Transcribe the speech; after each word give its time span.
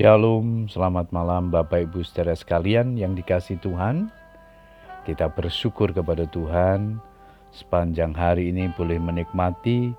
Shalom, 0.00 0.64
selamat 0.64 1.12
malam 1.12 1.52
Bapak 1.52 1.84
Ibu 1.84 2.00
saudara 2.00 2.32
sekalian 2.32 2.96
yang 2.96 3.12
dikasih 3.12 3.60
Tuhan. 3.60 4.08
Kita 5.04 5.28
bersyukur 5.28 5.92
kepada 5.92 6.24
Tuhan 6.24 6.96
sepanjang 7.52 8.16
hari 8.16 8.48
ini 8.48 8.72
boleh 8.80 8.96
menikmati 8.96 9.92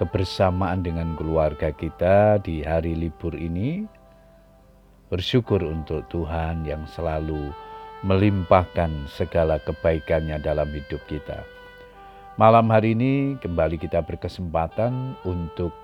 kebersamaan 0.00 0.80
dengan 0.80 1.12
keluarga 1.20 1.68
kita 1.68 2.40
di 2.40 2.64
hari 2.64 2.96
libur 2.96 3.36
ini. 3.36 3.84
Bersyukur 5.12 5.60
untuk 5.68 6.08
Tuhan 6.08 6.64
yang 6.64 6.88
selalu 6.88 7.52
melimpahkan 8.08 9.04
segala 9.04 9.60
kebaikannya 9.60 10.40
dalam 10.40 10.72
hidup 10.72 11.04
kita. 11.12 11.44
Malam 12.40 12.72
hari 12.72 12.96
ini 12.96 13.36
kembali 13.36 13.76
kita 13.76 14.00
berkesempatan 14.00 15.20
untuk 15.28 15.76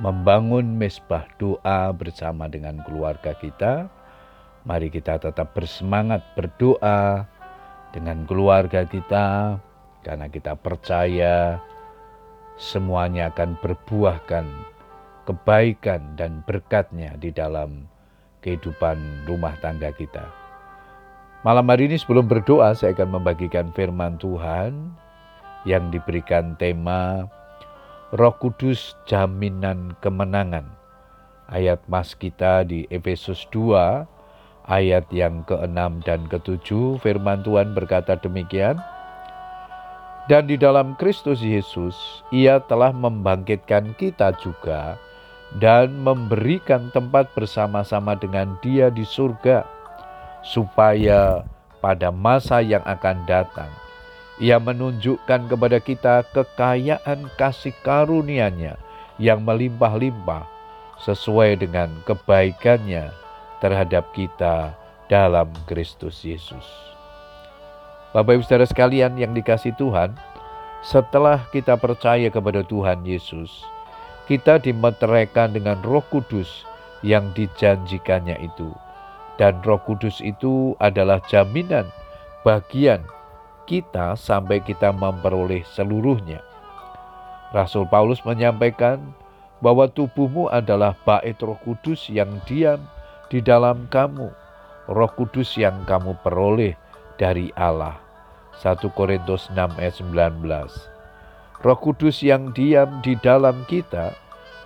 membangun 0.00 0.80
mesbah 0.80 1.28
doa 1.36 1.92
bersama 1.92 2.48
dengan 2.48 2.80
keluarga 2.86 3.36
kita. 3.36 3.90
Mari 4.62 4.88
kita 4.88 5.18
tetap 5.18 5.52
bersemangat 5.52 6.22
berdoa 6.38 7.26
dengan 7.90 8.24
keluarga 8.24 8.86
kita 8.86 9.58
karena 10.06 10.26
kita 10.30 10.54
percaya 10.54 11.58
semuanya 12.56 13.34
akan 13.34 13.58
berbuahkan 13.58 14.46
kebaikan 15.26 16.14
dan 16.14 16.46
berkatnya 16.46 17.14
di 17.18 17.34
dalam 17.34 17.86
kehidupan 18.42 19.26
rumah 19.26 19.54
tangga 19.62 19.90
kita. 19.94 20.26
Malam 21.42 21.66
hari 21.66 21.90
ini 21.90 21.98
sebelum 21.98 22.30
berdoa 22.30 22.70
saya 22.74 22.94
akan 22.94 23.18
membagikan 23.18 23.74
firman 23.74 24.14
Tuhan 24.18 24.94
yang 25.66 25.90
diberikan 25.90 26.54
tema 26.54 27.26
Roh 28.12 28.36
Kudus 28.36 28.92
jaminan 29.08 29.96
kemenangan. 30.04 30.68
Ayat 31.48 31.80
mas 31.88 32.12
kita 32.12 32.60
di 32.60 32.84
Efesus 32.92 33.48
2 33.48 34.04
ayat 34.68 35.08
yang 35.08 35.40
ke-6 35.48 36.04
dan 36.04 36.20
ke-7 36.28 37.00
firman 37.00 37.40
Tuhan 37.40 37.72
berkata 37.72 38.20
demikian. 38.20 38.76
Dan 40.28 40.44
di 40.44 40.60
dalam 40.60 40.92
Kristus 41.00 41.40
Yesus 41.40 41.96
ia 42.28 42.60
telah 42.60 42.92
membangkitkan 42.92 43.96
kita 43.96 44.36
juga 44.44 45.00
dan 45.56 45.96
memberikan 45.96 46.92
tempat 46.92 47.32
bersama-sama 47.32 48.12
dengan 48.12 48.60
dia 48.60 48.92
di 48.92 49.08
surga 49.08 49.64
supaya 50.44 51.48
pada 51.80 52.12
masa 52.12 52.60
yang 52.60 52.84
akan 52.84 53.24
datang 53.24 53.72
ia 54.40 54.56
menunjukkan 54.56 55.50
kepada 55.50 55.78
kita 55.82 56.24
kekayaan 56.32 57.28
kasih 57.36 57.76
karunia-Nya 57.84 58.80
yang 59.20 59.44
melimpah-limpah 59.44 60.48
sesuai 61.02 61.60
dengan 61.60 61.90
kebaikannya 62.08 63.12
terhadap 63.60 64.08
kita 64.16 64.72
dalam 65.10 65.50
Kristus 65.68 66.24
Yesus. 66.24 66.64
Bapak 68.12 68.40
Ibu 68.40 68.44
Saudara 68.44 68.68
sekalian 68.68 69.16
yang 69.16 69.32
dikasih 69.32 69.72
Tuhan, 69.76 70.12
setelah 70.84 71.44
kita 71.52 71.76
percaya 71.76 72.28
kepada 72.28 72.60
Tuhan 72.64 73.04
Yesus, 73.04 73.64
kita 74.28 74.60
dimeteraikan 74.60 75.52
dengan 75.52 75.80
Roh 75.84 76.04
Kudus 76.08 76.64
yang 77.04 77.30
dijanjikannya 77.36 78.36
itu. 78.40 78.70
Dan 79.40 79.64
Roh 79.64 79.80
Kudus 79.80 80.20
itu 80.20 80.76
adalah 80.78 81.24
jaminan 81.26 81.88
bagian 82.44 83.02
kita 83.72 84.12
sampai 84.20 84.60
kita 84.60 84.92
memperoleh 84.92 85.64
seluruhnya. 85.72 86.44
Rasul 87.56 87.88
Paulus 87.88 88.20
menyampaikan 88.20 89.00
bahwa 89.64 89.88
tubuhmu 89.88 90.52
adalah 90.52 90.92
bait 91.08 91.40
Roh 91.40 91.56
Kudus 91.64 92.12
yang 92.12 92.36
diam 92.44 92.84
di 93.32 93.40
dalam 93.40 93.88
kamu, 93.88 94.28
Roh 94.92 95.12
Kudus 95.16 95.56
yang 95.56 95.88
kamu 95.88 96.20
peroleh 96.20 96.76
dari 97.16 97.48
Allah. 97.56 97.96
1 98.60 98.76
Korintus 98.92 99.48
6 99.48 99.80
ayat 99.80 99.96
19. 99.96 101.64
Roh 101.64 101.78
Kudus 101.80 102.20
yang 102.20 102.52
diam 102.52 103.00
di 103.00 103.16
dalam 103.24 103.64
kita 103.64 104.12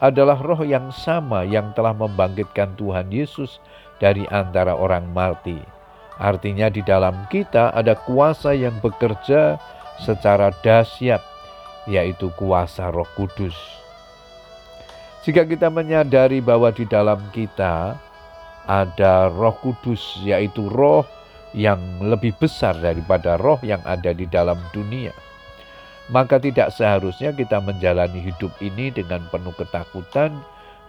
adalah 0.02 0.34
roh 0.34 0.66
yang 0.66 0.90
sama 0.90 1.46
yang 1.46 1.70
telah 1.78 1.94
membangkitkan 1.94 2.74
Tuhan 2.74 3.14
Yesus 3.14 3.62
dari 4.02 4.26
antara 4.34 4.74
orang 4.74 5.06
mati 5.14 5.75
Artinya 6.16 6.72
di 6.72 6.80
dalam 6.80 7.28
kita 7.28 7.76
ada 7.76 7.92
kuasa 7.92 8.56
yang 8.56 8.76
bekerja 8.80 9.60
secara 10.00 10.48
dahsyat, 10.64 11.20
yaitu 11.84 12.32
kuasa 12.40 12.88
Roh 12.88 13.08
Kudus. 13.16 13.56
Jika 15.28 15.44
kita 15.44 15.68
menyadari 15.68 16.40
bahwa 16.40 16.72
di 16.72 16.88
dalam 16.88 17.20
kita 17.36 17.98
ada 18.64 19.28
Roh 19.28 19.56
Kudus, 19.60 20.22
yaitu 20.24 20.66
roh 20.72 21.04
yang 21.52 21.78
lebih 22.00 22.32
besar 22.36 22.76
daripada 22.80 23.36
roh 23.36 23.60
yang 23.60 23.80
ada 23.84 24.16
di 24.16 24.24
dalam 24.24 24.56
dunia, 24.72 25.12
maka 26.08 26.38
tidak 26.38 26.70
seharusnya 26.70 27.34
kita 27.34 27.58
menjalani 27.58 28.22
hidup 28.22 28.54
ini 28.62 28.94
dengan 28.94 29.26
penuh 29.28 29.52
ketakutan, 29.58 30.32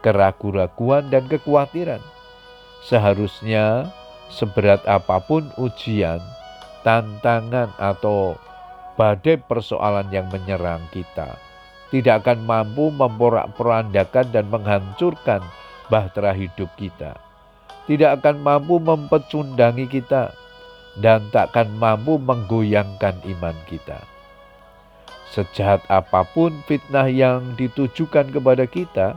keraguan-raguan, 0.05 1.09
dan 1.09 1.25
kekhawatiran. 1.25 2.01
Seharusnya 2.85 3.89
seberat 4.31 4.83
apa 4.87 5.19
pun 5.23 5.47
ujian, 5.55 6.19
tantangan, 6.83 7.71
atau 7.79 8.35
badai 8.99 9.39
persoalan 9.39 10.07
yang 10.09 10.27
menyerang 10.33 10.83
kita, 10.91 11.37
tidak 11.93 12.25
akan 12.25 12.43
mampu 12.43 12.91
memporak-porandakan 12.91 14.27
dan 14.33 14.45
menghancurkan 14.51 15.41
bahtera 15.87 16.35
hidup 16.35 16.67
kita. 16.75 17.15
Tidak 17.87 18.19
akan 18.19 18.43
mampu 18.43 18.83
mempecundangi 18.83 19.87
kita 19.87 20.35
dan 20.99 21.23
tak 21.31 21.55
akan 21.55 21.71
mampu 21.79 22.19
menggoyangkan 22.19 23.15
iman 23.23 23.55
kita. 23.71 24.03
Sejahat 25.31 25.83
apa 25.87 26.27
pun 26.27 26.51
fitnah 26.67 27.07
yang 27.07 27.55
ditujukan 27.55 28.27
kepada 28.31 28.67
kita, 28.67 29.15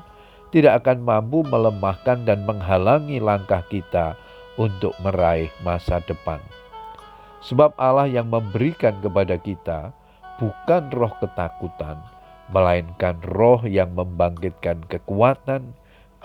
tidak 0.55 0.87
akan 0.87 1.03
mampu 1.03 1.43
melemahkan 1.47 2.23
dan 2.23 2.47
menghalangi 2.47 3.19
langkah 3.19 3.63
kita 3.67 4.15
untuk 4.61 4.93
meraih 5.01 5.49
masa 5.65 6.05
depan. 6.05 6.37
Sebab 7.41 7.73
Allah 7.81 8.05
yang 8.05 8.29
memberikan 8.29 9.01
kepada 9.01 9.41
kita 9.41 9.97
bukan 10.37 10.93
roh 10.93 11.17
ketakutan, 11.17 11.97
melainkan 12.53 13.17
roh 13.25 13.65
yang 13.65 13.97
membangkitkan 13.97 14.85
kekuatan, 14.93 15.73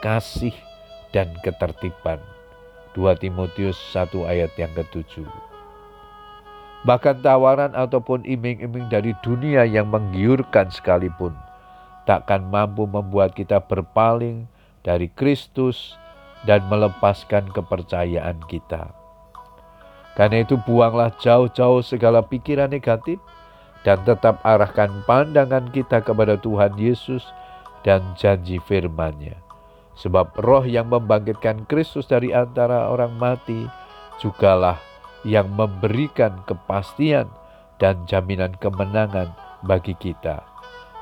kasih, 0.03 0.51
dan 1.16 1.31
ketertiban. 1.40 2.19
2 3.00 3.16
Timotius 3.23 3.79
1 3.96 4.12
ayat 4.28 4.52
yang 4.59 4.72
ketujuh. 4.75 5.28
Bahkan 6.84 7.23
tawaran 7.23 7.72
ataupun 7.72 8.28
iming-iming 8.28 8.91
dari 8.91 9.16
dunia 9.23 9.63
yang 9.63 9.88
menggiurkan 9.88 10.67
sekalipun 10.67 11.31
takkan 12.06 12.46
mampu 12.47 12.85
membuat 12.85 13.34
kita 13.34 13.59
berpaling 13.59 14.46
dari 14.85 15.09
Kristus 15.12 15.97
dan 16.46 16.66
melepaskan 16.70 17.50
kepercayaan 17.52 18.42
kita. 18.46 18.94
Karena 20.16 20.48
itu 20.48 20.56
buanglah 20.56 21.12
jauh-jauh 21.20 21.84
segala 21.84 22.24
pikiran 22.24 22.72
negatif 22.72 23.20
dan 23.84 24.00
tetap 24.08 24.40
arahkan 24.48 25.04
pandangan 25.04 25.70
kita 25.76 26.00
kepada 26.00 26.40
Tuhan 26.40 26.80
Yesus 26.80 27.22
dan 27.84 28.02
janji 28.16 28.58
firman-Nya. 28.64 29.38
Sebab 30.00 30.40
roh 30.40 30.64
yang 30.64 30.88
membangkitkan 30.88 31.68
Kristus 31.68 32.08
dari 32.08 32.32
antara 32.32 32.88
orang 32.88 33.16
mati 33.16 33.68
jugalah 34.20 34.80
yang 35.28 35.52
memberikan 35.52 36.44
kepastian 36.48 37.28
dan 37.80 38.04
jaminan 38.08 38.56
kemenangan 38.60 39.36
bagi 39.64 39.96
kita. 40.00 40.44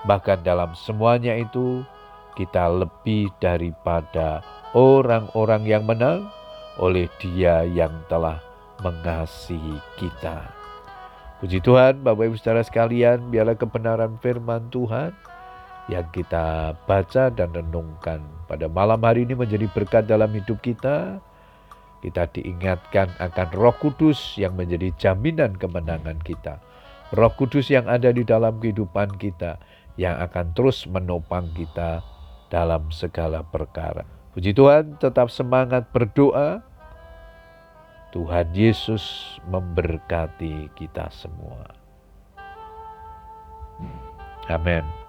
Bahkan 0.04 0.42
dalam 0.44 0.74
semuanya 0.74 1.38
itu 1.38 1.86
kita 2.34 2.66
lebih 2.68 3.30
daripada 3.38 4.42
orang-orang 4.74 5.64
yang 5.70 5.86
menang 5.86 6.28
oleh 6.82 7.06
Dia 7.22 7.62
yang 7.62 7.94
telah 8.10 8.42
mengasihi 8.82 9.78
kita. 10.02 10.50
Puji 11.40 11.62
Tuhan, 11.62 12.02
Bapak 12.02 12.34
Ibu 12.34 12.36
Saudara 12.42 12.66
sekalian, 12.66 13.30
biarlah 13.30 13.54
kebenaran 13.54 14.18
firman 14.18 14.68
Tuhan 14.74 15.14
yang 15.92 16.08
kita 16.16 16.74
baca 16.88 17.30
dan 17.30 17.52
renungkan 17.52 18.24
pada 18.50 18.66
malam 18.72 18.98
hari 19.04 19.28
ini 19.28 19.38
menjadi 19.38 19.70
berkat 19.70 20.10
dalam 20.10 20.32
hidup 20.34 20.58
kita. 20.66 21.22
Kita 22.04 22.28
diingatkan 22.36 23.16
akan 23.20 23.48
Roh 23.56 23.76
Kudus 23.80 24.36
yang 24.36 24.60
menjadi 24.60 24.92
jaminan 25.00 25.56
kemenangan 25.56 26.20
kita. 26.20 26.60
Roh 27.16 27.32
Kudus 27.36 27.72
yang 27.72 27.88
ada 27.88 28.12
di 28.12 28.28
dalam 28.28 28.60
kehidupan 28.60 29.16
kita 29.22 29.56
yang 29.96 30.20
akan 30.20 30.52
terus 30.52 30.84
menopang 30.90 31.48
kita 31.56 32.04
dalam 32.52 32.92
segala 32.92 33.44
perkara. 33.44 34.23
Puji 34.34 34.58
Tuhan, 34.58 34.98
tetap 34.98 35.30
semangat 35.30 35.86
berdoa. 35.94 36.66
Tuhan 38.14 38.50
Yesus 38.54 39.38
memberkati 39.50 40.74
kita 40.74 41.10
semua. 41.10 41.66
Amin. 44.50 45.03